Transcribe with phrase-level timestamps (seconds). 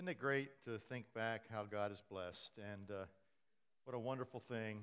[0.00, 2.52] Isn't it great to think back how God is blessed?
[2.56, 3.04] And uh,
[3.84, 4.78] what a wonderful thing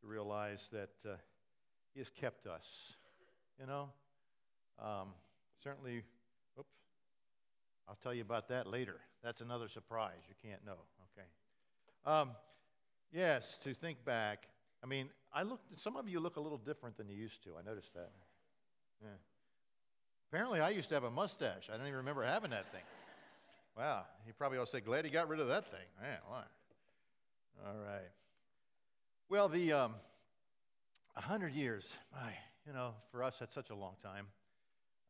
[0.00, 1.16] to realize that uh,
[1.92, 2.64] He has kept us.
[3.60, 3.90] You know,
[4.82, 5.08] um,
[5.62, 6.02] certainly,
[6.58, 6.72] oops,
[7.86, 9.00] I'll tell you about that later.
[9.22, 10.78] That's another surprise you can't know,
[11.12, 11.26] okay?
[12.10, 12.30] Um,
[13.12, 14.46] yes, to think back.
[14.82, 17.50] I mean, I look, some of you look a little different than you used to.
[17.60, 18.12] I noticed that.
[19.02, 19.08] Yeah.
[20.32, 21.68] Apparently, I used to have a mustache.
[21.68, 22.84] I don't even remember having that thing.
[23.78, 25.86] Wow, he probably ought say, glad he got rid of that thing.
[26.02, 26.42] Man, why?
[27.64, 28.10] All right.
[29.28, 29.94] Well, the um,
[31.12, 32.32] 100 years, my,
[32.66, 34.26] you know, for us, that's such a long time.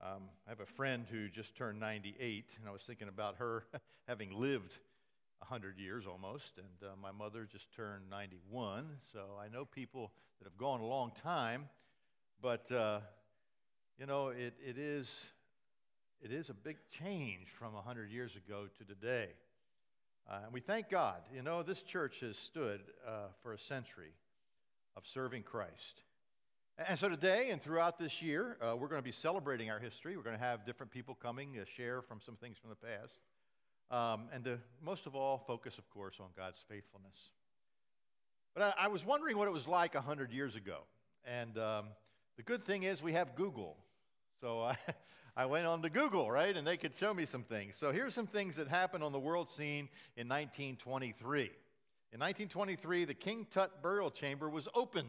[0.03, 3.65] Um, I have a friend who just turned 98, and I was thinking about her
[4.07, 4.75] having lived
[5.39, 8.85] 100 years almost, and uh, my mother just turned 91.
[9.15, 11.71] So I know people that have gone a long time,
[12.43, 13.01] but, uh,
[13.99, 15.09] you know, it, it is
[16.23, 19.29] it is a big change from 100 years ago to today.
[20.29, 21.21] Uh, and we thank God.
[21.35, 24.13] You know, this church has stood uh, for a century
[24.97, 26.03] of serving Christ.
[26.87, 30.17] And so today and throughout this year, uh, we're going to be celebrating our history.
[30.17, 33.13] We're going to have different people coming to share from some things from the past.
[33.91, 37.17] Um, and to, most of all, focus, of course, on God's faithfulness.
[38.55, 40.81] But I, I was wondering what it was like 100 years ago.
[41.25, 41.87] And um,
[42.37, 43.77] the good thing is we have Google.
[44.41, 44.77] So I,
[45.39, 47.77] I went on to Google, right, and they could show me some things.
[47.79, 51.43] So here's some things that happened on the world scene in 1923.
[51.43, 55.07] In 1923, the King Tut burial chamber was opened.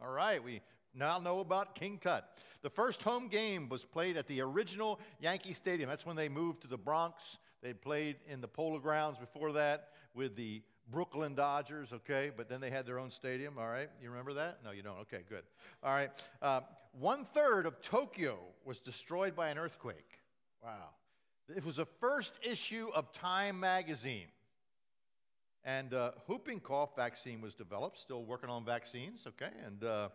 [0.00, 0.60] All right, we
[0.94, 2.24] now know about King Tut.
[2.62, 5.90] The first home game was played at the original Yankee Stadium.
[5.90, 7.24] That's when they moved to the Bronx.
[7.60, 12.60] They played in the Polo Grounds before that with the Brooklyn Dodgers, okay, but then
[12.60, 13.88] they had their own stadium, all right?
[14.00, 14.58] You remember that?
[14.64, 14.98] No, you don't.
[15.00, 15.42] Okay, good.
[15.82, 16.10] All right.
[16.40, 16.60] Uh,
[16.98, 20.20] one third of Tokyo was destroyed by an earthquake.
[20.62, 20.90] Wow.
[21.54, 24.26] It was the first issue of Time magazine.
[25.64, 29.50] And uh, whooping cough vaccine was developed, still working on vaccines, okay?
[29.66, 30.08] And uh,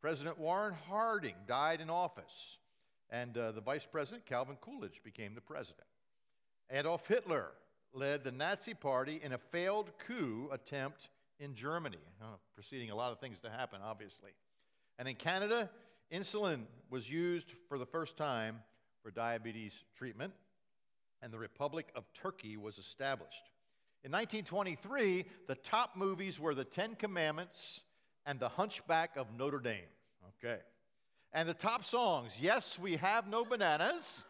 [0.00, 2.58] President Warren Harding died in office.
[3.10, 5.86] And uh, the vice president, Calvin Coolidge, became the president.
[6.70, 7.48] Adolf Hitler
[7.94, 11.98] led the Nazi Party in a failed coup attempt in Germany,
[12.52, 14.30] preceding a lot of things to happen, obviously.
[14.98, 15.70] And in Canada,
[16.12, 18.60] insulin was used for the first time
[19.02, 20.32] for diabetes treatment,
[21.22, 23.50] and the Republic of Turkey was established.
[24.02, 27.80] In 1923, the top movies were The Ten Commandments
[28.26, 29.88] and The Hunchback of Notre Dame.
[30.38, 30.60] Okay.
[31.32, 34.24] And the top songs, Yes, We Have No Bananas.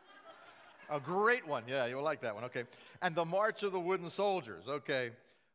[0.91, 1.65] A great one.
[1.67, 2.45] Yeah, you'll like that one.
[2.45, 2.65] Okay.
[3.03, 4.65] And The March of the Wooden Soldiers.
[4.69, 5.11] Okay.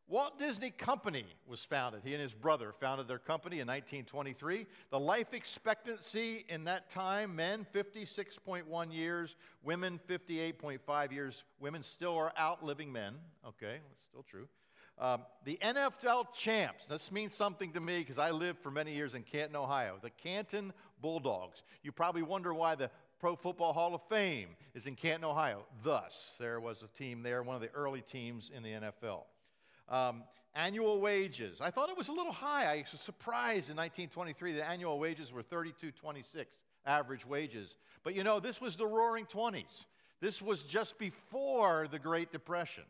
[0.10, 2.02] Walt Disney Company was founded.
[2.04, 4.66] He and his brother founded their company in 1923.
[4.90, 11.44] The life expectancy in that time men 56.1 years, women 58.5 years.
[11.60, 13.14] Women still are outliving men.
[13.48, 14.48] Okay, that's still true.
[14.98, 19.14] Um, the NFL champs, this means something to me because I lived for many years
[19.14, 19.98] in Canton, Ohio.
[20.02, 21.62] The Canton Bulldogs.
[21.84, 25.66] You probably wonder why the Pro Football Hall of Fame is in Canton, Ohio.
[25.84, 29.24] Thus, there was a team there, one of the early teams in the NFL.
[29.90, 30.24] Um,
[30.56, 31.60] annual wages.
[31.62, 32.66] I thought it was a little high.
[32.66, 36.46] I was surprised in 1923 the annual wages were 32.26
[36.86, 37.76] average wages.
[38.04, 39.86] But you know, this was the roaring 20s.
[40.22, 42.84] This was just before the Great Depression.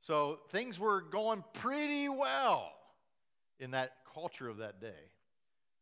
[0.00, 2.72] So things were going pretty well
[3.58, 5.10] in that culture of that day.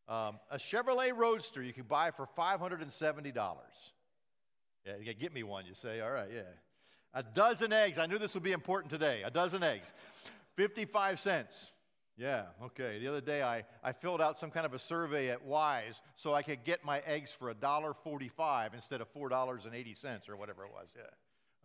[0.09, 3.35] Um, a Chevrolet Roadster you can buy for $570.
[4.87, 6.01] Yeah, get me one, you say.
[6.01, 6.43] All right, yeah.
[7.15, 7.99] A dozen eggs.
[7.99, 9.23] I knew this would be important today.
[9.23, 9.93] A dozen eggs.
[10.57, 11.71] 55 cents.
[12.17, 12.99] Yeah, okay.
[12.99, 16.35] The other day I, I filled out some kind of a survey at Weis so
[16.35, 20.89] I could get my eggs for $1.45 instead of $4.80 or whatever it was.
[20.97, 21.03] Yeah.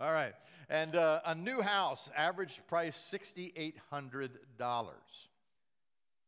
[0.06, 0.34] All right.
[0.70, 3.72] And uh, a new house, average price $6,800.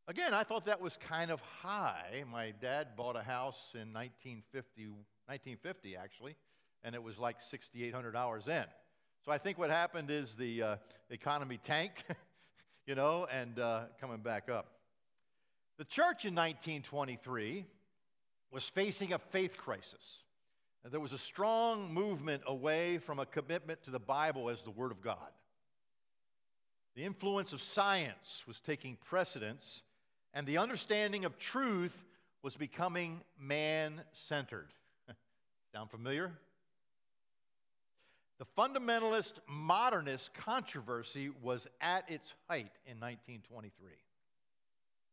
[0.07, 2.23] Again, I thought that was kind of high.
[2.31, 4.85] My dad bought a house in 1950,
[5.25, 6.35] 1950 actually,
[6.83, 8.65] and it was like $6,800 in.
[9.25, 10.75] So I think what happened is the uh,
[11.09, 12.03] economy tanked,
[12.85, 14.67] you know, and uh, coming back up.
[15.79, 17.65] The church in 1923
[18.51, 20.19] was facing a faith crisis.
[20.91, 24.91] There was a strong movement away from a commitment to the Bible as the Word
[24.91, 25.31] of God.
[26.95, 29.81] The influence of science was taking precedence
[30.35, 32.03] and the understanding of truth
[32.43, 34.67] was becoming man centered.
[35.73, 36.33] Sound familiar?
[38.37, 43.93] The fundamentalist modernist controversy was at its height in 1923.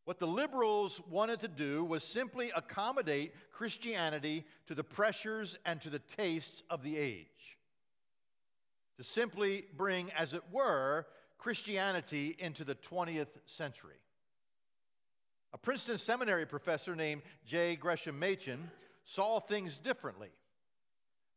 [0.04, 5.90] What the liberals wanted to do was simply accommodate Christianity to the pressures and to
[5.90, 7.26] the tastes of the age.
[8.98, 11.06] To simply bring, as it were,
[11.38, 14.01] Christianity into the 20th century.
[15.54, 17.76] A Princeton seminary professor named J.
[17.76, 18.70] Gresham Machen
[19.04, 20.30] saw things differently.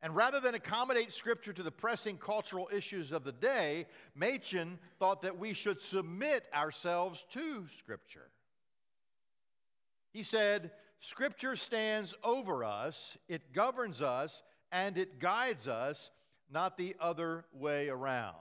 [0.02, 5.24] And rather than accommodate Scripture to the pressing cultural issues of the day, Machen thought
[5.24, 8.28] that we should submit ourselves to Scripture.
[10.14, 16.10] He said, Scripture stands over us, it governs us, and it guides us,
[16.52, 18.36] not the other way around.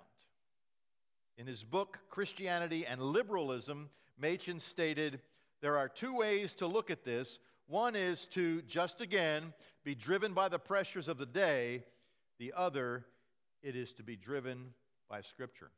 [1.36, 3.88] In his book, Christianity and Liberalism,
[4.18, 5.20] Machen stated,
[5.64, 7.38] There are two ways to look at this.
[7.68, 11.84] One is to just again be driven by the pressures of the day,
[12.38, 13.06] the other,
[13.62, 14.74] it is to be driven
[15.08, 15.70] by Scripture.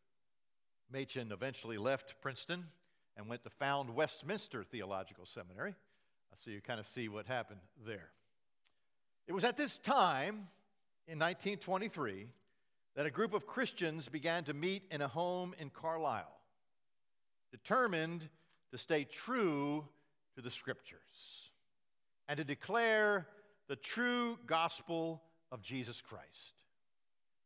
[0.91, 2.65] Machen eventually left Princeton
[3.17, 5.77] and went to found Westminster Theological Seminary.
[6.45, 8.09] So you kind of see what happened there.
[9.29, 10.49] It was at this time,
[11.07, 12.27] in 1923,
[12.97, 16.37] that a group of Christians began to meet in a home in Carlisle,
[17.53, 18.29] determined
[18.71, 19.85] to stay true
[20.35, 21.01] to the Scriptures
[22.29, 23.27] and to declare
[23.69, 25.23] the true gospel
[25.53, 26.63] of Jesus Christ.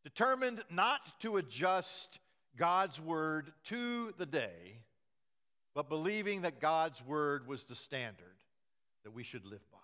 [0.02, 2.18] Determined not to adjust
[2.56, 4.78] God's word to the day,
[5.74, 8.26] but believing that God's word was the standard
[9.04, 9.78] that we should live by.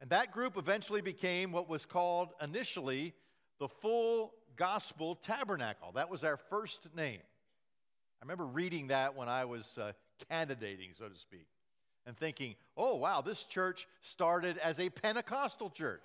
[0.00, 3.14] And that group eventually became what was called initially
[3.58, 5.92] the Full Gospel Tabernacle.
[5.94, 7.20] That was our first name.
[8.22, 9.92] I remember reading that when I was uh,
[10.30, 11.48] candidating, so to speak,
[12.06, 16.04] and thinking, oh, wow, this church started as a Pentecostal church.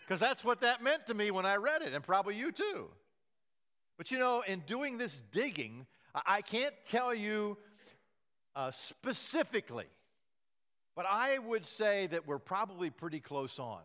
[0.00, 2.88] Because that's what that meant to me when I read it, and probably you too.
[3.98, 7.58] But you know, in doing this digging, I can't tell you
[8.54, 9.86] uh, specifically
[10.94, 13.80] but I would say that we're probably pretty close on.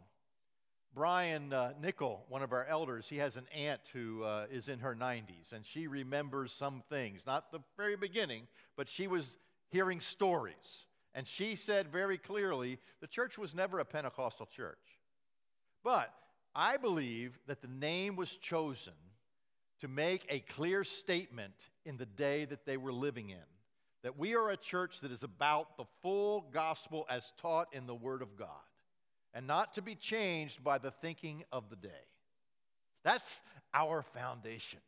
[0.98, 4.80] Brian uh, Nickel, one of our elders, he has an aunt who uh, is in
[4.80, 7.22] her 90s, and she remembers some things.
[7.28, 9.38] Not the very beginning, but she was
[9.70, 10.88] hearing stories.
[11.14, 14.80] And she said very clearly the church was never a Pentecostal church.
[15.84, 16.12] But
[16.56, 18.94] I believe that the name was chosen
[19.82, 21.54] to make a clear statement
[21.86, 23.46] in the day that they were living in
[24.02, 27.94] that we are a church that is about the full gospel as taught in the
[27.94, 28.67] Word of God
[29.34, 31.90] and not to be changed by the thinking of the day.
[33.04, 33.40] That's
[33.74, 34.80] our foundation.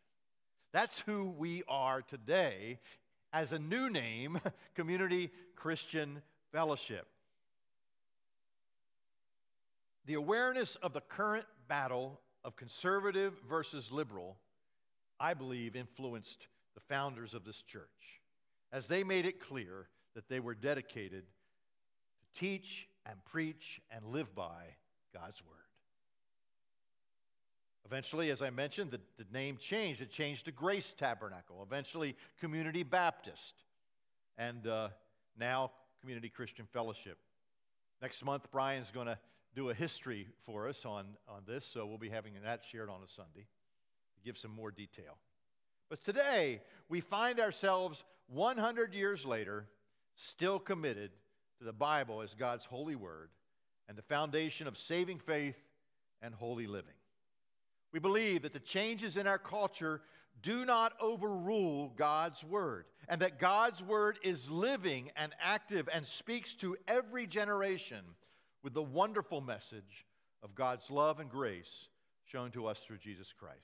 [0.74, 2.80] That's who we are today
[3.34, 4.40] as a new name,
[4.76, 6.22] Community Christian
[6.52, 7.08] Fellowship.
[10.06, 14.38] The awareness of the current battle of conservative versus liberal,
[15.20, 18.22] I believe, influenced the founders of this church
[18.72, 24.34] as they made it clear that they were dedicated to teach and preach and live
[24.36, 24.76] by
[25.14, 25.56] God's word.
[27.86, 30.02] Eventually, as I mentioned, the, the, name changed.
[30.02, 33.64] It changed to Grace Tabernacle, eventually, Community Baptist,
[34.38, 34.90] and uh,
[35.40, 35.72] now
[36.02, 37.18] Community Christian Fellowship.
[38.00, 39.18] Next month, Brian's going to
[39.56, 43.00] do a history for us on, on this, so we'll be having that shared on
[43.04, 43.48] a Sunday
[44.16, 45.18] to give some more detail.
[45.90, 49.66] But today, we find ourselves 100 years later
[50.16, 51.10] still committed
[51.60, 53.30] to the Bible as God's holy word
[53.88, 55.58] and the foundation of saving faith
[56.22, 56.94] and holy living.
[57.92, 60.02] We believe that the changes in our culture
[60.42, 66.54] do not overrule God's word, and that God's word is living and active and speaks
[66.56, 68.00] to every generation
[68.64, 70.06] with the wonderful message
[70.44, 71.90] of God's love and grace
[72.26, 73.58] shown to us through Jesus Christ.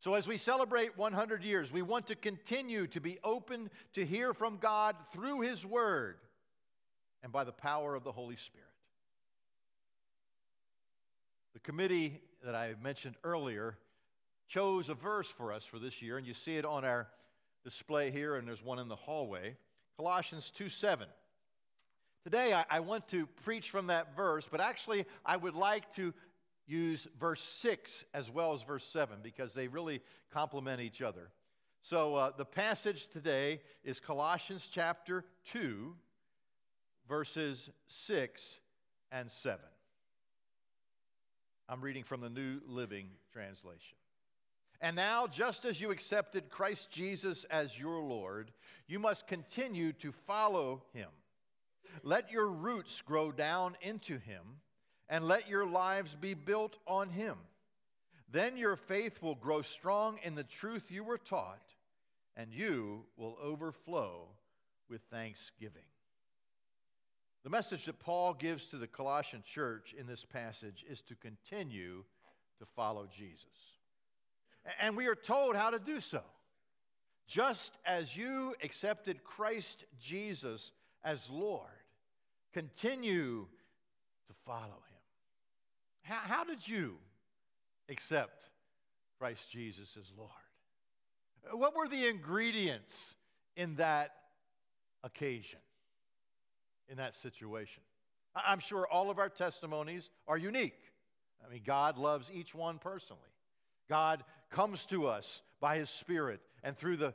[0.00, 4.34] So, as we celebrate 100 years, we want to continue to be open to hear
[4.34, 6.16] from God through His Word
[7.22, 8.66] and by the power of the Holy Spirit.
[11.54, 13.76] The committee that I mentioned earlier
[14.48, 17.08] chose a verse for us for this year, and you see it on our
[17.64, 19.56] display here, and there's one in the hallway
[19.96, 21.06] Colossians 2 7.
[22.24, 26.14] Today, I, I want to preach from that verse, but actually, I would like to
[26.66, 30.00] use verse 6 as well as verse 7 because they really
[30.32, 31.30] complement each other.
[31.82, 35.94] So uh, the passage today is Colossians chapter 2,
[37.12, 38.56] verses 6
[39.10, 39.60] and 7.
[41.68, 43.98] I'm reading from the New Living Translation.
[44.80, 48.50] And now, just as you accepted Christ Jesus as your Lord,
[48.88, 51.10] you must continue to follow him.
[52.02, 54.62] Let your roots grow down into him
[55.10, 57.36] and let your lives be built on him.
[58.30, 61.74] Then your faith will grow strong in the truth you were taught,
[62.38, 64.28] and you will overflow
[64.88, 65.91] with thanksgiving.
[67.44, 72.04] The message that Paul gives to the Colossian church in this passage is to continue
[72.58, 73.46] to follow Jesus.
[74.80, 76.22] And we are told how to do so.
[77.26, 80.70] Just as you accepted Christ Jesus
[81.02, 81.66] as Lord,
[82.52, 83.46] continue
[84.28, 85.02] to follow him.
[86.02, 86.94] How, how did you
[87.88, 88.44] accept
[89.18, 90.30] Christ Jesus as Lord?
[91.58, 93.14] What were the ingredients
[93.56, 94.12] in that
[95.04, 95.58] occasion,
[96.92, 97.82] in that situation?
[98.36, 100.78] I'm sure all of our testimonies are unique.
[101.44, 103.20] I mean, God loves each one personally.
[103.88, 107.14] God comes to us by His Spirit and through the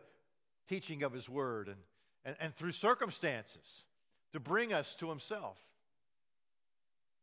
[0.67, 1.77] teaching of His Word and,
[2.25, 3.85] and, and through circumstances
[4.33, 5.57] to bring us to Himself.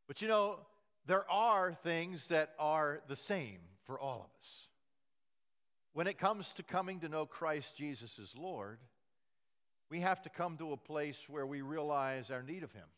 [0.08, 0.58] But you know,
[1.06, 4.68] there are things that are the same for all of us.
[5.92, 8.78] When it comes to coming to know Christ Jesus as Lord,
[9.94, 12.88] we have to come to a place where we realize our need of Him.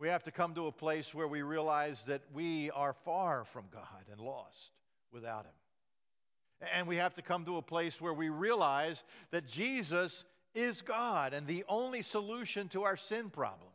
[0.00, 3.66] We have to come to a place where we realize that we are far from
[3.72, 4.72] God and lost
[5.12, 6.68] without Him.
[6.74, 10.24] And we have to come to a place where we realize that Jesus
[10.56, 13.70] is God and the only solution to our sin problem,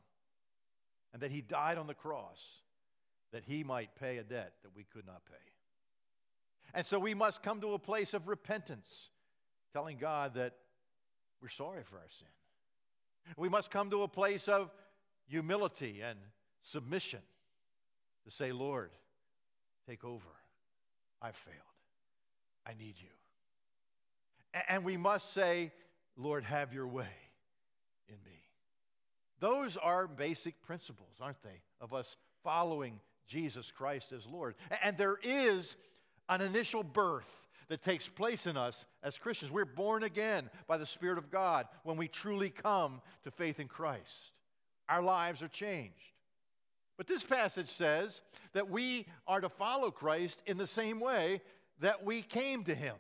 [1.14, 2.42] and that He died on the cross
[3.32, 6.74] that He might pay a debt that we could not pay.
[6.74, 9.12] And so we must come to a place of repentance,
[9.72, 10.56] telling God that
[11.42, 12.28] we're sorry for our sin.
[13.38, 14.72] We must come to a place of
[15.28, 16.18] humility and
[16.64, 17.20] submission
[18.26, 18.92] to say, Lord,
[19.88, 20.26] take over.
[21.22, 21.56] I've failed.
[22.66, 23.08] I need you.
[24.68, 25.72] And we must say,
[26.18, 27.08] Lord, have your way
[28.08, 28.40] in me.
[29.40, 34.56] Those are basic principles, aren't they, of us following Jesus Christ as Lord.
[34.84, 35.78] And there is
[36.28, 37.30] an initial birth
[37.70, 39.52] that takes place in us as Christians.
[39.52, 43.68] We're born again by the Spirit of God when we truly come to faith in
[43.68, 44.32] Christ.
[44.90, 45.94] Our lives are changed.
[46.98, 48.22] But this passage says
[48.54, 51.42] that we are to follow Christ in the same way
[51.80, 52.96] that we came to him.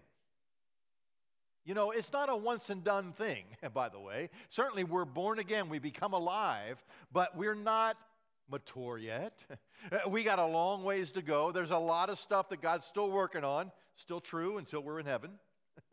[1.66, 4.30] You know, it's not a once and done thing, by the way.
[4.50, 7.98] Certainly, we're born again, we become alive, but we're not
[8.50, 9.34] mature yet.
[9.94, 11.54] Uh, we got a long ways to go.
[11.54, 15.06] There's a lot of stuff that God's still working on, still true until we're in
[15.06, 15.32] heaven.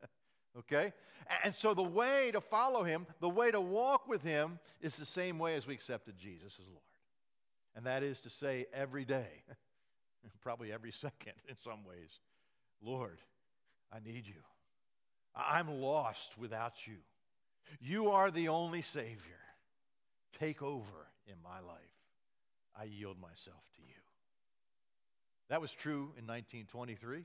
[0.58, 0.92] okay?
[1.44, 5.06] And so the way to follow him, the way to walk with him, is the
[5.06, 6.82] same way as we accepted Jesus as Lord.
[7.76, 9.28] And that is to say, every day,
[10.42, 12.10] probably every second in some ways,
[12.82, 13.18] Lord,
[13.92, 14.42] I need you.
[15.32, 16.96] I'm lost without you.
[17.80, 19.38] You are the only Savior.
[20.38, 21.95] Take over in my life.
[22.78, 23.94] I yield myself to you.
[25.48, 27.24] That was true in 1923.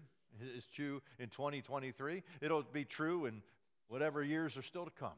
[0.55, 2.23] It's true in 2023.
[2.41, 3.41] It'll be true in
[3.87, 5.09] whatever years are still to come.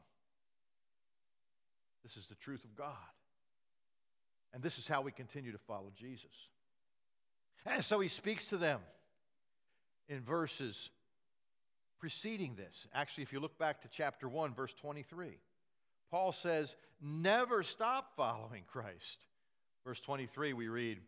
[2.04, 2.88] This is the truth of God.
[4.54, 6.26] And this is how we continue to follow Jesus.
[7.66, 8.80] And so he speaks to them
[10.10, 10.90] in verses
[12.00, 12.88] preceding this.
[12.94, 15.38] Actually, if you look back to chapter 1, verse 23,
[16.12, 19.18] Paul says, Never stop following Christ.
[19.86, 21.00] Verse 23, we read,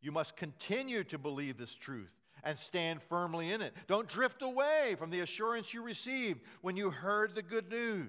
[0.00, 2.12] You must continue to believe this truth
[2.42, 3.74] and stand firmly in it.
[3.86, 8.08] Don't drift away from the assurance you received when you heard the good news.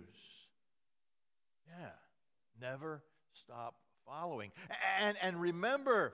[1.67, 1.89] Yeah,
[2.60, 3.01] never
[3.34, 4.51] stop following.
[5.00, 6.13] And, and remember,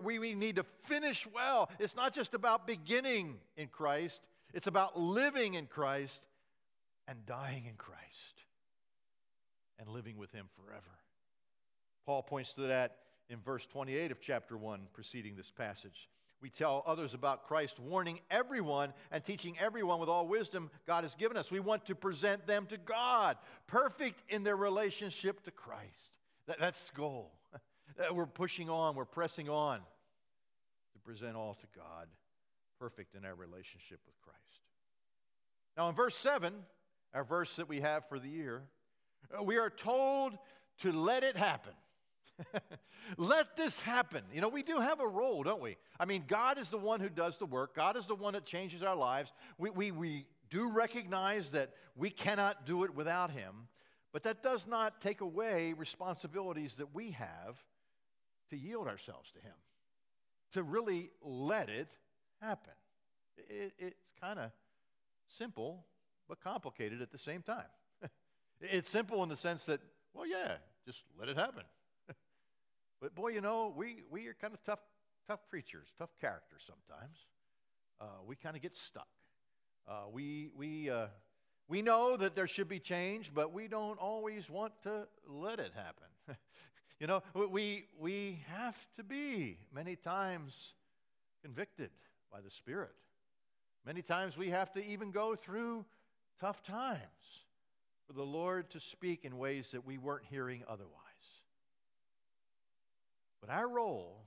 [0.00, 1.70] we we need to finish well.
[1.78, 4.20] It's not just about beginning in Christ,
[4.54, 6.20] it's about living in Christ
[7.06, 8.44] and dying in Christ
[9.78, 10.82] and living with Him forever.
[12.04, 12.96] Paul points to that
[13.28, 16.08] in verse 28 of chapter 1, preceding this passage.
[16.40, 21.14] We tell others about Christ, warning everyone and teaching everyone with all wisdom God has
[21.16, 21.50] given us.
[21.50, 26.12] We want to present them to God, perfect in their relationship to Christ.
[26.46, 27.32] That, that's the goal.
[28.12, 32.06] we're pushing on, we're pressing on to present all to God,
[32.78, 34.38] perfect in our relationship with Christ.
[35.76, 36.52] Now, in verse 7,
[37.14, 38.62] our verse that we have for the year,
[39.36, 40.38] uh, we are told
[40.82, 41.72] to let it happen.
[43.16, 44.22] Let this happen.
[44.32, 45.76] You know, we do have a role, don't we?
[45.98, 48.44] I mean, God is the one who does the work, God is the one that
[48.44, 49.32] changes our lives.
[49.58, 53.68] We, we, we do recognize that we cannot do it without Him,
[54.12, 57.56] but that does not take away responsibilities that we have
[58.50, 59.54] to yield ourselves to Him,
[60.52, 61.88] to really let it
[62.40, 62.72] happen.
[63.36, 64.50] It, it's kind of
[65.28, 65.84] simple,
[66.28, 67.66] but complicated at the same time.
[68.60, 69.80] it's simple in the sense that,
[70.14, 71.64] well, yeah, just let it happen.
[73.00, 74.80] But boy, you know, we, we are kind of tough,
[75.26, 77.18] tough preachers, tough characters sometimes.
[78.00, 79.08] Uh, we kind of get stuck.
[79.88, 81.06] Uh, we, we, uh,
[81.68, 85.72] we know that there should be change, but we don't always want to let it
[85.74, 86.36] happen.
[87.00, 90.52] you know, we, we have to be many times
[91.42, 91.90] convicted
[92.30, 92.92] by the Spirit
[93.88, 95.82] Many times we have to even go through
[96.38, 97.00] tough times
[98.06, 101.07] for the Lord to speak in ways that we weren't hearing otherwise.
[103.40, 104.24] But our role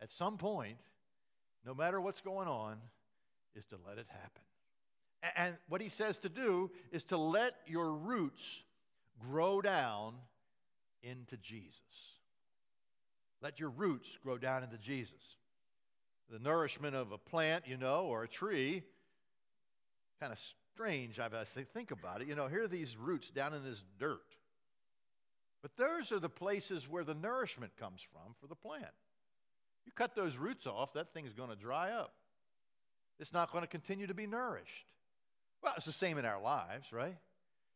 [0.00, 0.76] at some point,
[1.64, 2.76] no matter what's going on,
[3.54, 4.42] is to let it happen.
[5.36, 8.62] And what he says to do is to let your roots
[9.18, 10.14] grow down
[11.02, 11.78] into Jesus.
[13.42, 15.36] Let your roots grow down into Jesus.
[16.30, 18.82] The nourishment of a plant, you know, or a tree,
[20.20, 20.38] kind of
[20.74, 21.28] strange, I
[21.74, 22.28] think about it.
[22.28, 24.20] You know, here are these roots down in this dirt.
[25.62, 28.86] But those are the places where the nourishment comes from for the plant.
[29.84, 32.12] You cut those roots off, that thing's going to dry up.
[33.18, 34.92] It's not going to continue to be nourished.
[35.62, 37.16] Well, it's the same in our lives, right?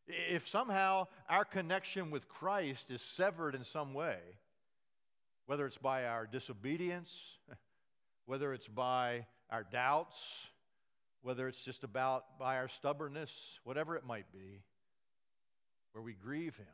[0.07, 4.17] If somehow our connection with Christ is severed in some way,
[5.45, 7.11] whether it's by our disobedience,
[8.25, 10.17] whether it's by our doubts,
[11.21, 13.31] whether it's just about by our stubbornness,
[13.63, 14.61] whatever it might be,
[15.91, 16.65] where we grieve Him,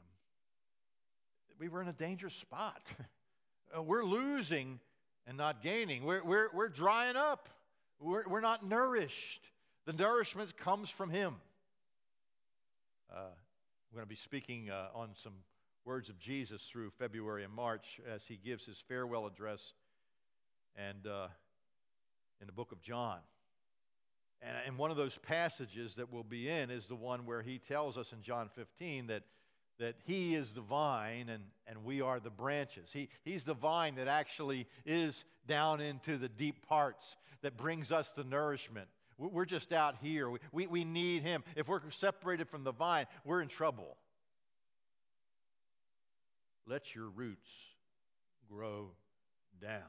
[1.61, 2.81] we were in a dangerous spot.
[3.73, 4.81] Uh, we're losing
[5.25, 6.03] and not gaining.
[6.03, 7.47] We're, we're, we're drying up.
[8.01, 9.39] We're, we're not nourished.
[9.85, 11.35] The nourishment comes from Him.
[13.09, 13.29] Uh,
[13.89, 15.31] we're going to be speaking uh, on some
[15.85, 19.71] words of Jesus through February and March as He gives His farewell address
[20.75, 21.27] and uh,
[22.41, 23.19] in the book of John.
[24.41, 27.57] And, and one of those passages that we'll be in is the one where he
[27.57, 29.23] tells us in John 15 that,
[29.79, 32.89] that he is the vine and, and we are the branches.
[32.91, 38.11] He, he's the vine that actually is down into the deep parts that brings us
[38.11, 38.87] the nourishment.
[39.17, 40.29] We're just out here.
[40.29, 41.43] We, we, we need him.
[41.55, 43.97] If we're separated from the vine, we're in trouble.
[46.67, 47.49] Let your roots
[48.49, 48.91] grow
[49.61, 49.81] down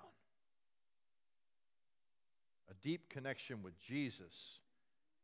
[2.73, 4.59] a deep connection with Jesus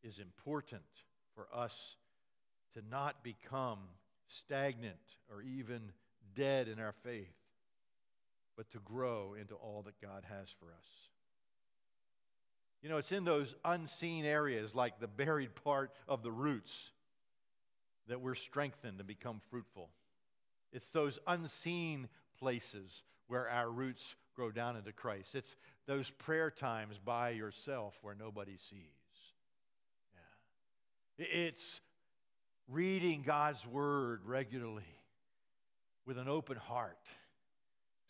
[0.03, 0.83] is important
[1.35, 1.75] for us
[2.75, 3.79] to not become
[4.29, 4.97] stagnant
[5.33, 5.93] or even
[6.35, 7.35] dead in our faith,
[8.57, 10.87] but to grow into all that God has for us.
[12.83, 16.91] You know, it's in those unseen areas, like the buried part of the roots,
[18.07, 19.91] that we're strengthened and become fruitful.
[20.73, 25.35] It's those unseen places where our roots grow down into Christ.
[25.35, 28.79] It's those prayer times by yourself where nobody sees.
[31.19, 31.27] Yeah.
[31.27, 31.81] It's
[32.69, 34.83] reading God's word regularly
[36.07, 36.99] with an open heart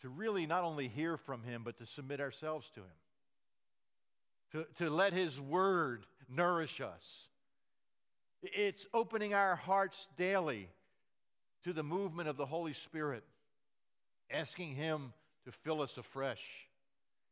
[0.01, 4.89] to really not only hear from Him, but to submit ourselves to Him, to, to
[4.89, 7.27] let His word nourish us.
[8.41, 10.69] It's opening our hearts daily
[11.63, 13.23] to the movement of the Holy Spirit,
[14.31, 15.13] asking Him
[15.45, 16.43] to fill us afresh.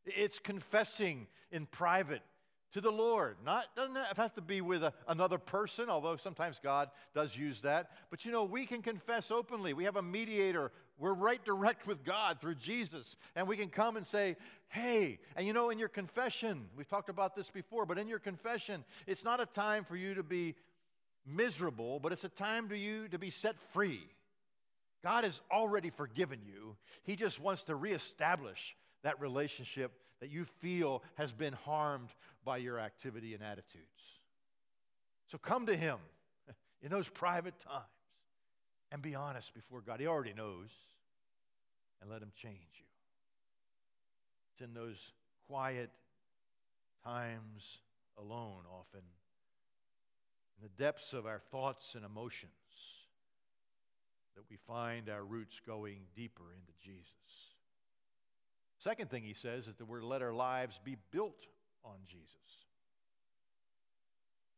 [0.04, 2.22] It's confessing in private
[2.72, 3.36] to the Lord.
[3.44, 7.90] Not doesn't have to be with a, another person, although sometimes God does use that.
[8.10, 9.72] But you know, we can confess openly.
[9.72, 10.72] We have a mediator.
[10.98, 14.36] We're right direct with God through Jesus, and we can come and say,
[14.68, 18.18] "Hey." And you know, in your confession, we've talked about this before, but in your
[18.18, 20.54] confession, it's not a time for you to be
[21.26, 24.02] miserable, but it's a time to you to be set free.
[25.02, 26.76] God has already forgiven you.
[27.04, 32.08] He just wants to reestablish that relationship that you feel has been harmed
[32.48, 33.84] by your activity and attitudes.
[35.30, 35.98] So come to Him
[36.82, 37.84] in those private times
[38.90, 40.00] and be honest before God.
[40.00, 40.70] He already knows,
[42.00, 42.86] and let Him change you.
[44.54, 44.96] It's in those
[45.46, 45.90] quiet
[47.04, 47.64] times
[48.18, 49.02] alone, often,
[50.56, 52.50] in the depths of our thoughts and emotions
[54.36, 57.04] that we find our roots going deeper into Jesus.
[58.78, 61.44] Second thing he says is that we're to let our lives be built
[61.84, 62.28] on Jesus.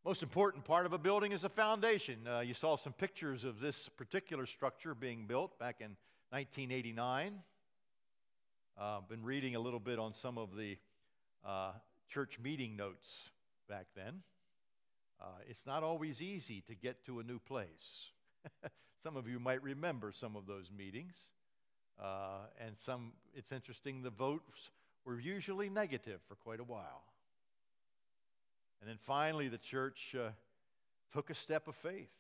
[0.04, 2.26] Most important part of a building is the foundation.
[2.26, 5.96] Uh, you saw some pictures of this particular structure being built back in
[6.30, 7.34] 1989.
[8.78, 10.78] I've uh, been reading a little bit on some of the
[11.46, 11.72] uh,
[12.08, 13.30] church meeting notes
[13.68, 14.22] back then.
[15.20, 18.10] Uh, it's not always easy to get to a new place.
[19.02, 21.14] Some of you might remember some of those meetings.
[22.02, 24.70] Uh, and some, it's interesting, the votes
[25.04, 27.02] were usually negative for quite a while.
[28.80, 30.30] And then finally, the church uh,
[31.12, 32.10] took a step of faith.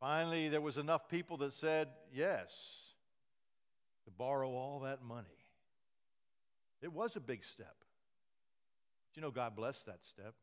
[0.00, 2.50] Finally, there was enough people that said yes
[4.04, 5.26] to borrow all that money.
[6.82, 7.74] It was a big step.
[9.08, 10.34] But you know, God blessed that step.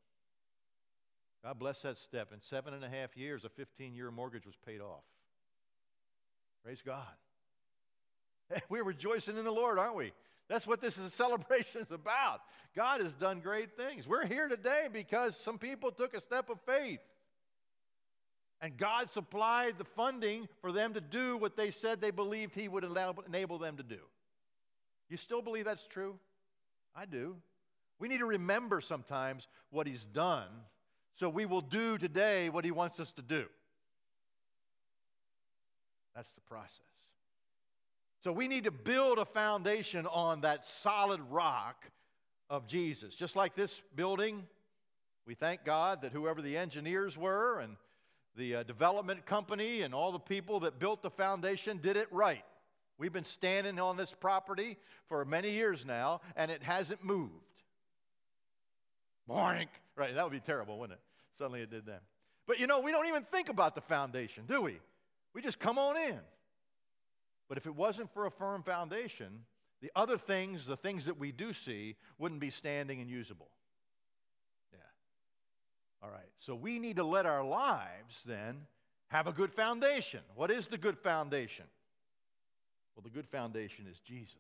[1.44, 2.34] God bless that step.
[2.34, 5.04] In seven and a half years, a 15 year mortgage was paid off.
[6.64, 7.04] Praise God.
[8.70, 10.12] We're rejoicing in the Lord, aren't we?
[10.48, 12.42] That's what this is, a celebration is about.
[12.76, 14.08] God has done great things.
[14.08, 17.00] We're here today because some people took a step of faith.
[18.62, 22.68] And God supplied the funding for them to do what they said they believed He
[22.68, 24.00] would enable them to do.
[25.10, 26.16] You still believe that's true?
[26.96, 27.36] I do.
[28.00, 30.48] We need to remember sometimes what He's done
[31.16, 33.46] so we will do today what He wants us to do.
[36.16, 36.95] That's the process.
[38.26, 41.86] So we need to build a foundation on that solid rock
[42.50, 43.14] of Jesus.
[43.14, 44.48] Just like this building,
[45.28, 47.76] we thank God that whoever the engineers were and
[48.36, 52.44] the uh, development company and all the people that built the foundation did it right.
[52.98, 57.32] We've been standing on this property for many years now, and it hasn't moved.
[59.30, 59.68] Boink!
[59.96, 61.04] Right, that would be terrible, wouldn't it?
[61.38, 62.02] Suddenly it did that.
[62.48, 64.80] But you know, we don't even think about the foundation, do we?
[65.36, 66.20] We just come on in.
[67.48, 69.46] But if it wasn't for a firm foundation,
[69.82, 73.50] the other things, the things that we do see, wouldn't be standing and usable.
[74.72, 74.80] Yeah.
[76.02, 76.30] All right.
[76.40, 78.62] So we need to let our lives then
[79.10, 80.22] have a good foundation.
[80.34, 81.66] What is the good foundation?
[82.96, 84.36] Well, the good foundation is Jesus.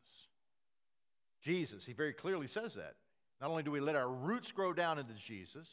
[1.43, 2.95] Jesus, he very clearly says that.
[3.39, 5.67] Not only do we let our roots grow down into Jesus,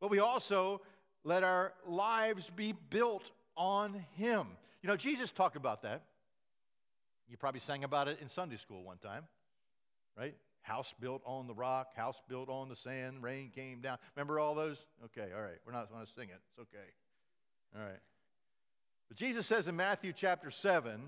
[0.00, 0.80] but we also
[1.24, 4.46] let our lives be built on him.
[4.82, 6.02] You know, Jesus talked about that.
[7.30, 9.22] You probably sang about it in Sunday school one time,
[10.18, 10.34] right?
[10.62, 13.98] House built on the rock, house built on the sand, rain came down.
[14.16, 14.84] Remember all those?
[15.04, 15.58] Okay, all right.
[15.64, 16.40] We're not going to sing it.
[16.50, 16.88] It's okay.
[17.76, 18.00] All right.
[19.08, 21.00] But Jesus says in Matthew chapter 7,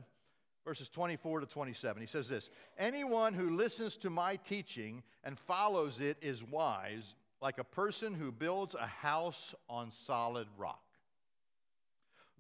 [0.64, 2.00] verses 24 to 27.
[2.00, 7.58] He says this Anyone who listens to my teaching and follows it is wise, like
[7.58, 10.82] a person who builds a house on solid rock.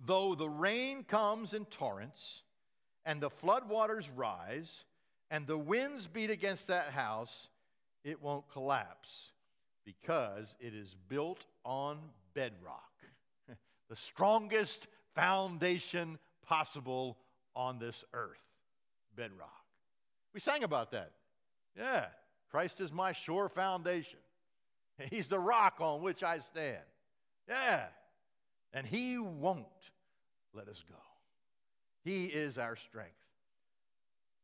[0.04, 2.42] Though the rain comes in torrents,
[3.04, 4.84] and the floodwaters rise,
[5.30, 7.48] and the winds beat against that house,
[8.04, 9.32] it won't collapse
[9.84, 11.98] because it is built on
[12.34, 12.92] bedrock,
[13.88, 17.16] the strongest foundation possible
[17.54, 18.42] on this earth
[19.16, 19.50] bedrock.
[20.32, 21.10] We sang about that.
[21.76, 22.06] Yeah,
[22.50, 24.18] Christ is my sure foundation.
[25.10, 26.78] He's the rock on which I stand.
[27.48, 27.84] Yeah,
[28.72, 29.66] and He won't
[30.54, 30.96] let us go.
[32.04, 33.12] He is our strength.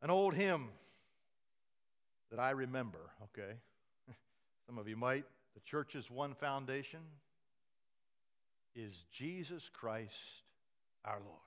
[0.03, 0.69] An old hymn
[2.31, 3.55] that I remember, okay?
[4.67, 5.25] Some of you might.
[5.55, 7.01] The church's one foundation
[8.77, 10.15] is Jesus Christ
[11.05, 11.39] our Lord.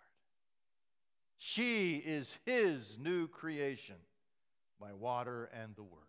[1.38, 3.96] She is his new creation
[4.80, 6.02] by water and the word.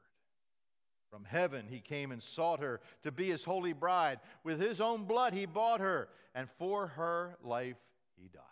[1.10, 4.18] From heaven he came and sought her to be his holy bride.
[4.44, 7.76] With his own blood he bought her, and for her life
[8.20, 8.51] he died.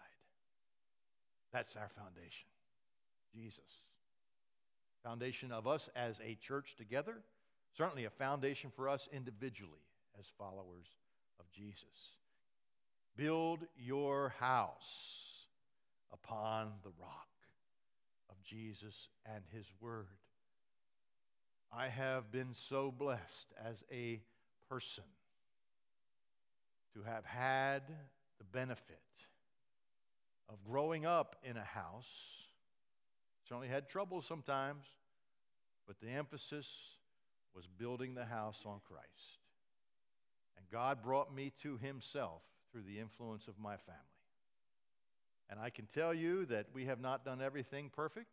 [1.52, 2.48] That's our foundation.
[3.34, 3.58] Jesus.
[5.02, 7.16] Foundation of us as a church together,
[7.76, 9.72] certainly a foundation for us individually
[10.18, 10.86] as followers
[11.38, 11.84] of Jesus.
[13.16, 15.46] Build your house
[16.12, 17.28] upon the rock
[18.28, 20.06] of Jesus and His Word.
[21.72, 24.20] I have been so blessed as a
[24.68, 25.04] person
[26.94, 27.82] to have had
[28.38, 28.98] the benefit
[30.50, 32.08] of growing up in a house.
[33.48, 34.84] Certainly had trouble sometimes,
[35.86, 36.66] but the emphasis
[37.54, 39.38] was building the house on Christ.
[40.56, 44.00] And God brought me to Himself through the influence of my family.
[45.48, 48.28] And I can tell you that we have not done everything perfect.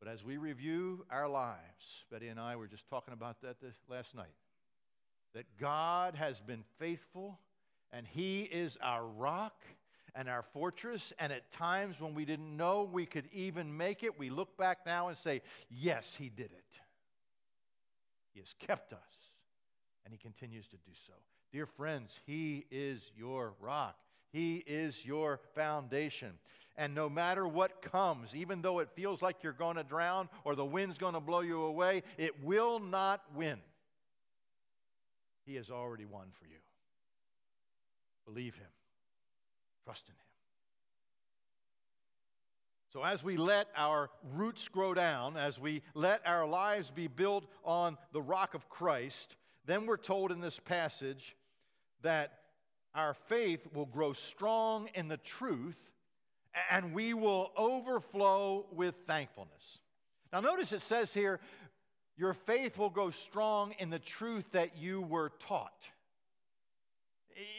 [0.00, 1.58] But as we review our lives,
[2.10, 4.34] Betty and I were just talking about that this, last night,
[5.34, 7.38] that God has been faithful
[7.92, 9.54] and He is our rock
[10.14, 11.12] and our fortress.
[11.18, 14.78] And at times when we didn't know we could even make it, we look back
[14.86, 16.64] now and say, Yes, He did it.
[18.32, 18.98] He has kept us
[20.04, 21.14] and He continues to do so.
[21.52, 23.96] Dear friends, He is your rock.
[24.32, 26.32] He is your foundation.
[26.76, 30.56] And no matter what comes, even though it feels like you're going to drown or
[30.56, 33.58] the wind's going to blow you away, it will not win.
[35.46, 36.58] He has already won for you.
[38.26, 38.66] Believe Him,
[39.84, 40.18] trust in Him.
[42.92, 47.44] So, as we let our roots grow down, as we let our lives be built
[47.64, 49.34] on the rock of Christ,
[49.66, 51.34] then we're told in this passage
[52.02, 52.38] that
[52.94, 55.78] our faith will grow strong in the truth
[56.70, 59.80] and we will overflow with thankfulness.
[60.32, 61.40] Now, notice it says here,
[62.16, 65.88] your faith will grow strong in the truth that you were taught.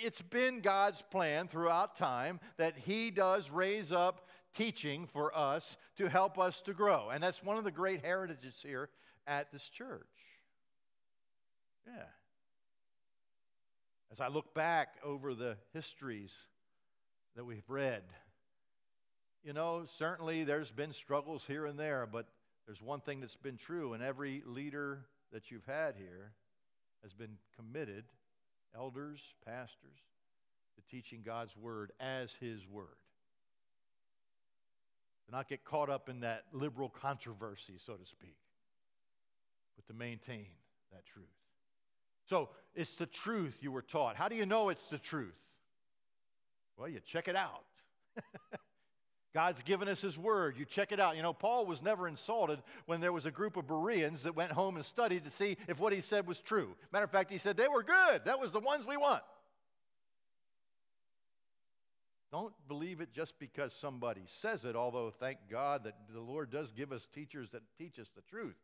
[0.03, 6.07] It's been God's plan throughout time that He does raise up teaching for us to
[6.09, 7.09] help us to grow.
[7.09, 8.89] And that's one of the great heritages here
[9.27, 10.07] at this church.
[11.85, 12.03] Yeah.
[14.11, 16.33] As I look back over the histories
[17.35, 18.03] that we've read,
[19.43, 22.25] you know, certainly there's been struggles here and there, but
[22.65, 26.31] there's one thing that's been true, and every leader that you've had here
[27.03, 28.05] has been committed,
[28.77, 29.97] elders, pastors,
[30.75, 32.88] to teaching God's word as his word.
[35.25, 38.38] To not get caught up in that liberal controversy, so to speak,
[39.75, 40.45] but to maintain
[40.91, 41.25] that truth.
[42.29, 44.15] So it's the truth you were taught.
[44.15, 45.33] How do you know it's the truth?
[46.77, 47.63] Well, you check it out.
[49.35, 50.55] God's given us His Word.
[50.57, 51.17] You check it out.
[51.17, 54.53] You know, Paul was never insulted when there was a group of Bereans that went
[54.53, 56.73] home and studied to see if what he said was true.
[56.93, 58.21] Matter of fact, he said they were good.
[58.23, 59.23] That was the ones we want.
[62.31, 66.71] Don't believe it just because somebody says it, although thank God that the Lord does
[66.71, 68.55] give us teachers that teach us the truth.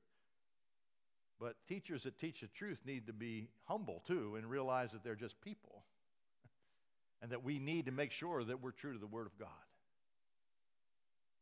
[1.37, 5.15] But teachers that teach the truth need to be humble too and realize that they're
[5.15, 5.83] just people
[7.21, 9.49] and that we need to make sure that we're true to the Word of God.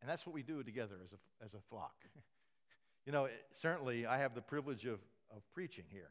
[0.02, 1.96] And that's what we do together as a, as a flock.
[3.06, 5.00] you know, it, certainly I have the privilege of,
[5.36, 6.10] of preaching here.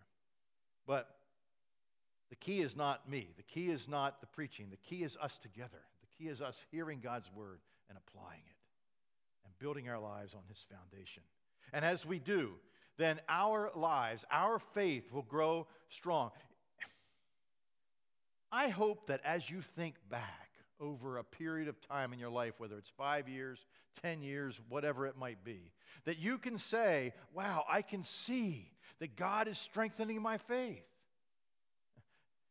[0.87, 1.09] But
[2.31, 3.29] the key is not me.
[3.37, 4.67] The key is not the preaching.
[4.71, 5.83] The key is us together.
[6.01, 8.59] The key is us hearing God's word and applying it
[9.45, 11.23] and building our lives on his foundation.
[11.73, 12.53] And as we do,
[12.99, 16.31] then our lives, our faith will grow strong.
[18.53, 20.48] I hope that as you think back,
[20.81, 23.67] over a period of time in your life, whether it's five years,
[24.03, 25.73] 10 years, whatever it might be,
[26.05, 30.85] that you can say, Wow, I can see that God is strengthening my faith.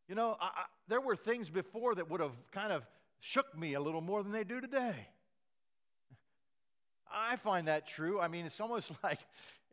[0.08, 2.84] You know, I, I, there were things before that would have kind of
[3.20, 5.08] shook me a little more than they do today.
[7.12, 8.20] I find that true.
[8.20, 9.20] I mean, it's almost like,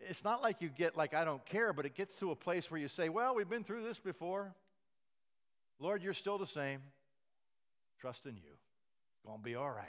[0.00, 2.70] it's not like you get like, I don't care, but it gets to a place
[2.70, 4.54] where you say, Well, we've been through this before.
[5.80, 6.80] Lord, you're still the same.
[8.00, 8.52] Trust in you.
[9.26, 9.86] To be all right.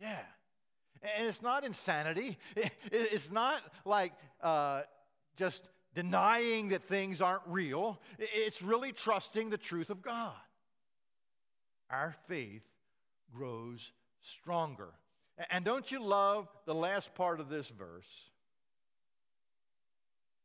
[0.00, 0.18] Yeah.
[1.16, 2.38] And it's not insanity.
[2.90, 4.82] It's not like uh,
[5.36, 5.62] just
[5.94, 8.00] denying that things aren't real.
[8.18, 10.34] It's really trusting the truth of God.
[11.90, 12.64] Our faith
[13.32, 14.88] grows stronger.
[15.50, 18.08] And don't you love the last part of this verse?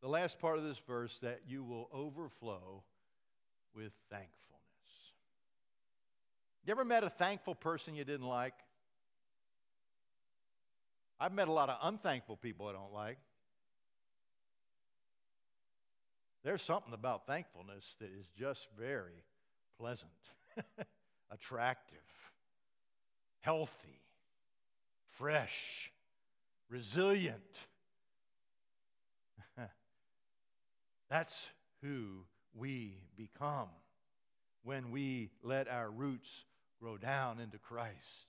[0.01, 2.83] The last part of this verse that you will overflow
[3.73, 4.42] with thankfulness.
[6.65, 8.53] You ever met a thankful person you didn't like?
[11.19, 13.17] I've met a lot of unthankful people I don't like.
[16.43, 19.23] There's something about thankfulness that is just very
[19.77, 20.11] pleasant,
[21.31, 21.97] attractive,
[23.41, 24.01] healthy,
[25.11, 25.91] fresh,
[26.69, 27.39] resilient.
[31.09, 31.45] That's
[31.81, 33.69] who we become
[34.63, 36.45] when we let our roots
[36.83, 38.25] grow down into Christ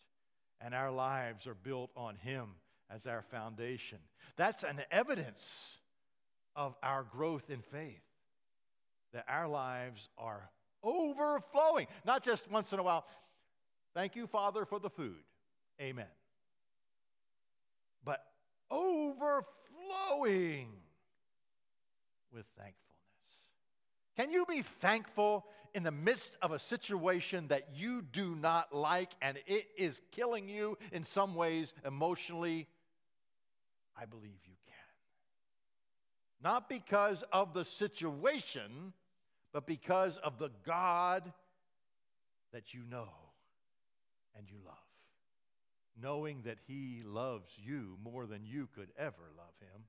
[0.61, 2.51] and our lives are built on Him
[2.89, 3.99] as our foundation.
[4.37, 5.77] That's an evidence
[6.55, 8.05] of our growth in faith,
[9.13, 10.49] that our lives are
[10.85, 13.05] overflowing, not just once in a while.
[13.93, 15.25] Thank you, Father, for the food.
[15.81, 16.07] Amen.
[18.05, 18.25] But
[18.71, 19.49] overflowing
[22.33, 22.79] with thankfulness.
[24.17, 29.11] Can you be thankful in the midst of a situation that you do not like
[29.21, 32.69] and it is killing you in some ways emotionally?
[33.97, 34.75] I believe you can.
[36.43, 38.93] Not because of the situation,
[39.53, 41.33] but because of the God
[42.53, 43.09] that you know
[44.37, 44.75] and you love.
[46.01, 49.83] Knowing that He loves you more than you could ever love Him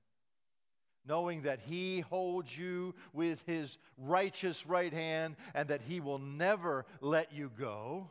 [1.08, 6.86] knowing that He holds you with His righteous right hand and that He will never
[7.00, 8.10] let you go.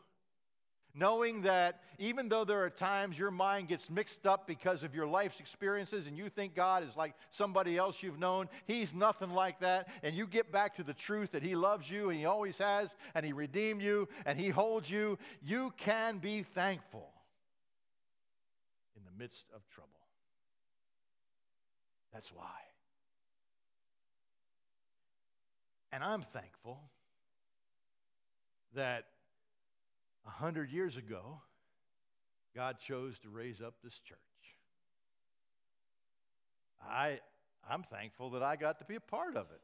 [0.98, 5.06] Knowing that even though there are times your mind gets mixed up because of your
[5.06, 9.60] life's experiences and you think God is like somebody else you've known, He's nothing like
[9.60, 9.90] that.
[10.04, 12.96] And you get back to the truth that He loves you and He always has,
[13.14, 17.10] and He redeemed you and He holds you, you can be thankful
[18.96, 19.92] in the midst of trouble.
[22.14, 22.46] That's why.
[25.96, 26.78] And I'm thankful
[28.76, 29.06] that
[30.28, 31.40] a hundred years ago,
[32.54, 34.18] God chose to raise up this church.
[36.86, 37.22] I,
[37.70, 39.62] I'm thankful that I got to be a part of it.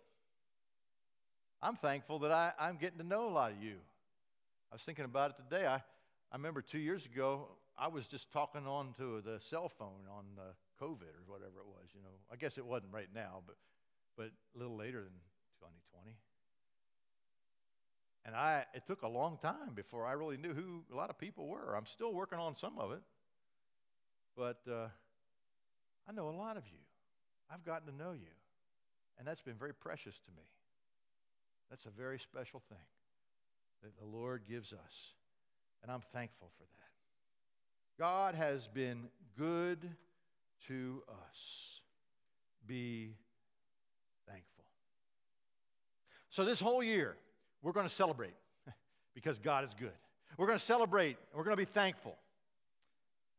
[1.62, 3.76] I'm thankful that I, I'm getting to know a lot of you.
[4.72, 5.67] I was thinking about it today.
[5.67, 10.08] I, I remember two years ago I was just talking on to the cell phone
[10.10, 10.44] on uh,
[10.82, 11.89] COVID or whatever it was.
[11.94, 13.58] You know, I guess it wasn't right now, but
[14.15, 15.12] but a little later than
[15.62, 16.17] 2020.
[18.26, 21.17] And I, it took a long time before I really knew who a lot of
[21.17, 21.76] people were.
[21.76, 23.02] I'm still working on some of it,
[24.36, 24.88] but uh,
[26.08, 26.80] I know a lot of you.
[27.52, 28.34] I've gotten to know you,
[29.17, 30.47] and that's been very precious to me.
[31.69, 32.78] That's a very special thing
[33.84, 34.93] that the Lord gives us,
[35.82, 38.02] and I'm thankful for that.
[38.02, 39.89] God has been good
[40.67, 41.38] to us.
[42.67, 43.15] Be
[44.28, 44.65] thankful.
[46.32, 47.15] So, this whole year,
[47.62, 48.34] we're going to celebrate
[49.13, 49.91] because God is good.
[50.38, 51.17] We're going to celebrate.
[51.34, 52.15] We're going to be thankful.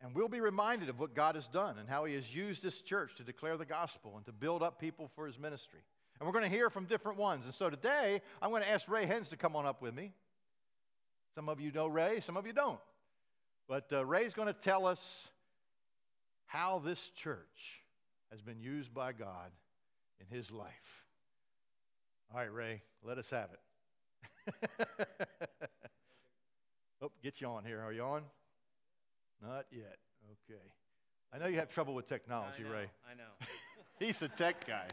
[0.03, 2.81] And we'll be reminded of what God has done and how He has used this
[2.81, 5.81] church to declare the gospel and to build up people for His ministry.
[6.19, 7.47] And we're going to hear from different ones.
[7.47, 10.13] And so today, I'm going to ask Ray Hens to come on up with me.
[11.35, 12.81] Some of you know Ray, some of you don't.
[13.69, 15.29] But uh, Ray's going to tell us
[16.47, 17.81] how this church
[18.31, 19.51] has been used by God
[20.21, 21.02] in his life.
[22.35, 24.87] All right, Ray, let us have it.
[27.03, 27.83] oh, get you on here.
[27.83, 28.23] Are you on?
[29.43, 29.99] Not yet.
[30.49, 30.63] Okay.
[31.31, 32.87] I know you have trouble with technology, I know, Ray.
[33.11, 33.47] I know.
[33.99, 34.89] He's the tech guy.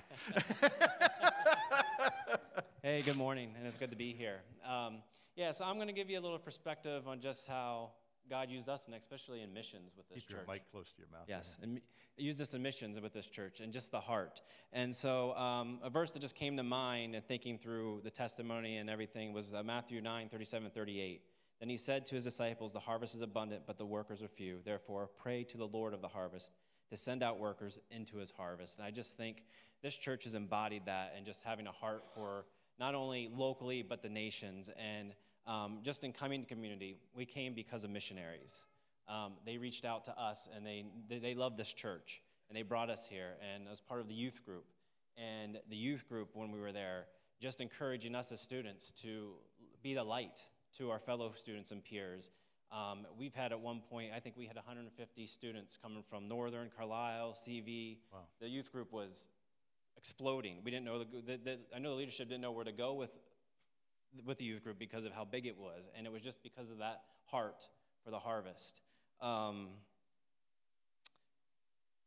[2.83, 4.41] hey, good morning, and it's good to be here.
[4.69, 4.97] Um,
[5.37, 7.91] yeah, so I'm going to give you a little perspective on just how
[8.29, 10.37] God used us, and especially in missions with this Keep church.
[10.47, 11.25] your mic close to your mouth.
[11.27, 11.81] Yes, and me-
[12.17, 14.41] use this in missions with this church and just the heart.
[14.73, 18.77] And so, um, a verse that just came to mind and thinking through the testimony
[18.77, 21.21] and everything was uh, Matthew 9 37 38.
[21.59, 24.59] Then he said to his disciples, The harvest is abundant, but the workers are few.
[24.63, 26.51] Therefore, pray to the Lord of the harvest
[26.89, 28.77] to send out workers into his harvest.
[28.77, 29.43] And I just think
[29.83, 32.45] this church has embodied that and just having a heart for
[32.79, 34.69] not only locally, but the nations.
[34.77, 35.13] And
[35.47, 38.65] um, just in coming to community, we came because of missionaries.
[39.07, 42.61] Um, they reached out to us and they, they, they love this church and they
[42.61, 44.65] brought us here and as part of the youth group.
[45.17, 47.05] And the youth group, when we were there,
[47.41, 49.31] just encouraging us as students to
[49.81, 50.39] be the light
[50.77, 52.31] to our fellow students and peers.
[52.71, 56.69] Um, we've had at one point, I think we had 150 students coming from Northern,
[56.75, 57.97] Carlisle, CV.
[58.13, 58.19] Wow.
[58.39, 59.11] The youth group was
[59.97, 60.57] exploding.
[60.63, 62.93] We didn't know the, the, the, I know the leadership didn't know where to go
[62.93, 63.09] with
[64.25, 66.69] with the youth group because of how big it was, and it was just because
[66.69, 67.65] of that heart
[68.03, 68.81] for the harvest.
[69.21, 69.69] Um,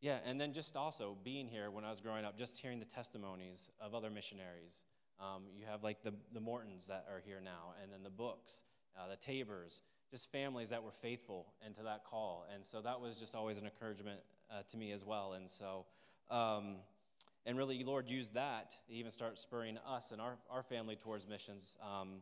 [0.01, 2.85] yeah, and then just also being here when I was growing up, just hearing the
[2.85, 4.81] testimonies of other missionaries.
[5.19, 8.63] Um, you have like the, the Mortons that are here now, and then the Books,
[8.97, 12.45] uh, the Tabers, just families that were faithful into that call.
[12.53, 14.19] And so that was just always an encouragement
[14.51, 15.33] uh, to me as well.
[15.33, 15.85] And so,
[16.29, 16.75] um,
[17.45, 21.27] and really, Lord used that to even start spurring us and our, our family towards
[21.27, 21.75] missions.
[21.83, 22.21] Um,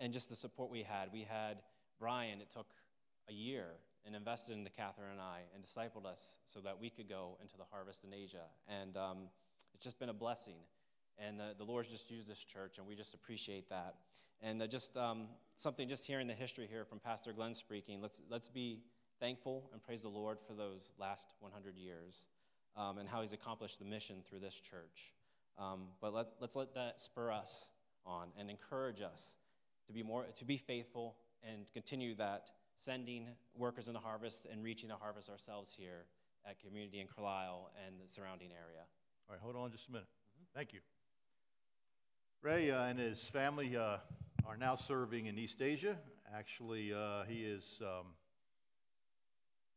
[0.00, 1.10] and just the support we had.
[1.12, 1.58] We had
[1.98, 2.66] Brian, it took
[3.28, 3.66] a year
[4.06, 7.56] and invested into Catherine and I and discipled us so that we could go into
[7.56, 8.46] the harvest in Asia.
[8.68, 9.18] And um,
[9.74, 10.56] it's just been a blessing.
[11.18, 13.94] And uh, the Lord's just used this church, and we just appreciate that.
[14.42, 18.20] And uh, just um, something, just hearing the history here from Pastor Glenn speaking, let's,
[18.28, 18.80] let's be
[19.20, 22.18] thankful and praise the Lord for those last 100 years
[22.76, 25.12] um, and how he's accomplished the mission through this church.
[25.58, 27.70] Um, but let, let's let that spur us
[28.06, 29.36] on and encourage us
[29.86, 34.62] to be more to be faithful and continue that sending workers in the harvest and
[34.62, 36.06] reaching the harvest ourselves here
[36.48, 38.82] at community in carlisle and the surrounding area
[39.28, 40.08] All right, hold on just a minute.
[40.54, 40.80] Thank you.
[42.42, 43.96] Ray uh, and his family uh,
[44.46, 45.96] are now serving in East Asia.
[46.36, 48.06] Actually, uh, he is um,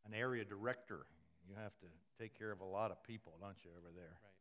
[0.06, 1.06] an area director.
[1.48, 1.86] You have to
[2.20, 4.04] take care of a lot of people, don't you, over there?
[4.06, 4.34] right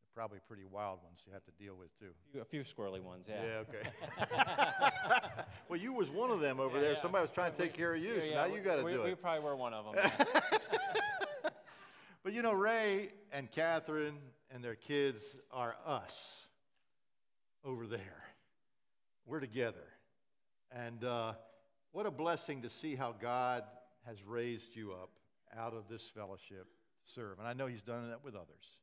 [0.00, 2.40] They're probably pretty wild ones you have to deal with, too.
[2.40, 5.42] a few squirrely ones yeah Yeah, okay.
[5.68, 6.92] well, you was one of them over Yeah, there.
[6.92, 7.00] yeah.
[7.00, 8.82] Somebody was trying to take care of you, Yeah, so now we- you got to
[8.84, 9.20] we, do we it.
[9.22, 10.10] probably were one of them
[12.24, 14.14] But you know, Ray and Catherine
[14.54, 16.14] and their kids are us
[17.64, 18.22] over there.
[19.26, 19.82] We're together.
[20.70, 21.32] And uh,
[21.90, 23.64] what a blessing to see how God
[24.06, 25.10] has raised you up
[25.58, 26.66] out of this fellowship
[27.04, 27.38] serve.
[27.38, 28.76] And I know He's done that with others.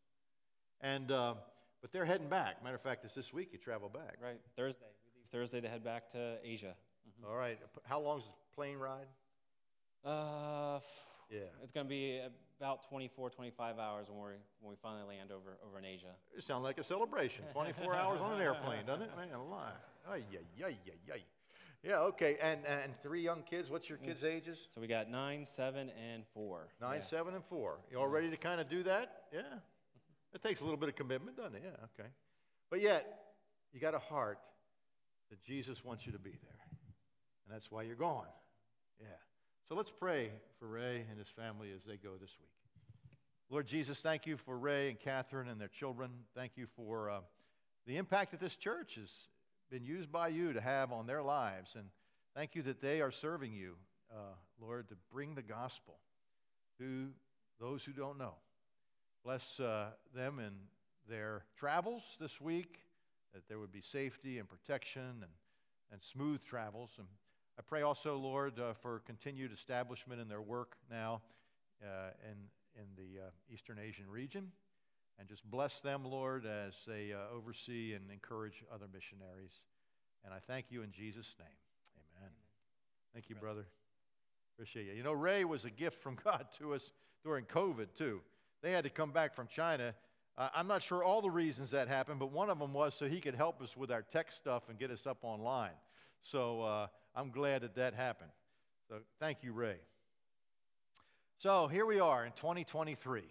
[0.82, 1.34] And, uh,
[1.82, 2.64] but they're heading back.
[2.64, 4.18] Matter of fact, it's this week you travel back.
[4.22, 6.74] right thursday we leave thursday to head back to asia
[7.28, 7.58] All right.
[7.86, 9.08] How long's the plane ride?
[10.06, 10.80] uh,
[11.30, 11.40] Yeah.
[11.64, 12.22] it's going to be
[12.60, 14.32] about 24 25 hours when we
[14.62, 17.44] when we finally land over over in asia It sounds like a celebration.
[17.54, 19.12] 24 hours on an airplane, doesn't it?
[19.18, 19.74] Man, alive.
[20.10, 21.24] Ay, ay, ay, ay, ay.
[21.84, 22.38] Yeah, okay.
[22.42, 23.70] And, and three young kids.
[23.70, 24.58] What's your kids' ages?
[24.74, 27.06] so we got nine seven and four Nine, Yeah.
[27.06, 27.80] seven, and four.
[27.92, 29.24] You all ready to kind of do that?
[29.34, 29.42] Yeah.
[30.34, 31.64] It takes a little bit of commitment, doesn't it?
[31.64, 32.10] Yeah, okay.
[32.70, 33.32] But yet,
[33.74, 34.40] you got a heart
[35.30, 36.60] that Jesus wants you to be there.
[37.46, 38.28] And that's why you're going.
[39.00, 39.08] Yeah.
[39.68, 42.50] So let's pray for Ray and his family as they go this week.
[43.50, 46.12] Lord Jesus, thank you for Ray and Catherine and their children.
[46.36, 47.20] Thank you for uh,
[47.88, 49.10] the impact that this church has
[49.70, 51.76] been used by you to have on their lives.
[51.76, 51.86] And
[52.36, 53.76] thank you that they are serving you,
[54.12, 55.96] uh, Lord, to bring the gospel
[56.80, 57.10] to
[57.60, 58.34] those who don't know.
[59.24, 60.54] Bless uh, them in
[61.08, 62.80] their travels this week,
[63.34, 65.32] that there would be safety and protection and,
[65.92, 66.92] and smooth travels.
[66.98, 67.08] And
[67.58, 71.22] I pray also, Lord, uh, for continued establishment in their work now
[71.84, 74.52] uh, in, in the uh, Eastern Asian region.
[75.20, 79.52] And just bless them, Lord, as they uh, oversee and encourage other missionaries.
[80.24, 81.48] And I thank you in Jesus' name.
[82.18, 82.32] Amen.
[83.14, 83.66] Thank you, brother.
[84.56, 84.94] Appreciate you.
[84.94, 86.92] You know, Ray was a gift from God to us
[87.24, 88.22] during COVID, too.
[88.62, 89.94] They had to come back from China.
[90.38, 93.08] Uh, I'm not sure all the reasons that happened, but one of them was so
[93.08, 95.76] he could help us with our tech stuff and get us up online.
[96.22, 98.32] So uh, I'm glad that that happened.
[98.88, 99.78] So thank you, Ray.
[101.40, 103.24] So here we are in 2023.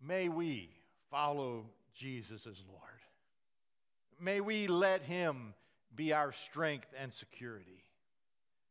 [0.00, 0.70] May we
[1.10, 2.82] follow Jesus as Lord.
[4.20, 5.54] May we let him
[5.94, 7.82] be our strength and security.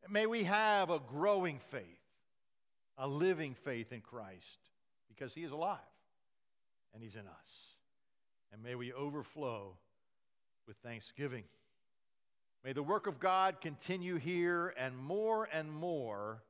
[0.08, 1.82] May we have a growing faith,
[2.96, 4.58] a living faith in Christ,
[5.08, 5.78] because he is alive
[6.94, 7.50] and he's in us.
[8.52, 9.76] And may we overflow
[10.66, 11.44] with thanksgiving.
[12.64, 16.42] May the work of God continue here, and more and more,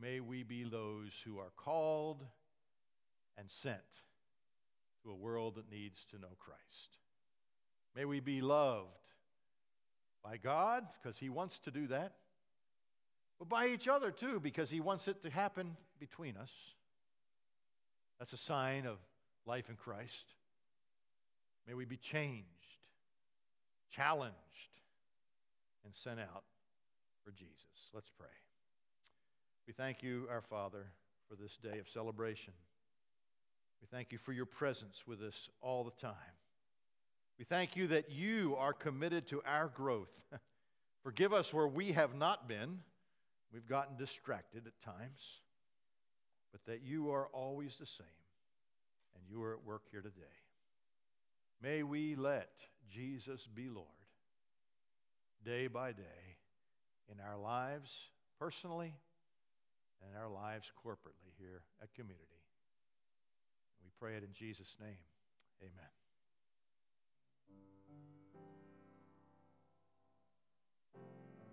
[0.00, 2.22] may we be those who are called
[3.38, 3.76] and sent
[5.02, 6.98] to a world that needs to know Christ.
[7.96, 8.88] May we be loved
[10.22, 12.12] by God, because He wants to do that,
[13.38, 16.50] but by each other too, because He wants it to happen between us.
[18.18, 18.98] That's a sign of
[19.46, 20.24] life in Christ.
[21.66, 22.46] May we be changed,
[23.90, 24.36] challenged,
[25.84, 26.44] and sent out
[27.24, 27.52] for Jesus.
[27.92, 28.28] Let's pray.
[29.66, 30.86] We thank you, our Father,
[31.28, 32.52] for this day of celebration.
[33.82, 36.14] We thank you for your presence with us all the time.
[37.36, 40.12] We thank you that you are committed to our growth.
[41.02, 42.78] Forgive us where we have not been.
[43.52, 45.18] We've gotten distracted at times,
[46.52, 48.06] but that you are always the same,
[49.16, 50.22] and you are at work here today.
[51.60, 52.52] May we let
[52.88, 53.86] Jesus be Lord
[55.44, 56.36] day by day
[57.10, 57.90] in our lives
[58.38, 58.94] personally
[60.06, 62.41] and our lives corporately here at Community.
[64.00, 64.98] Pray it in Jesus' name.
[65.62, 66.01] Amen.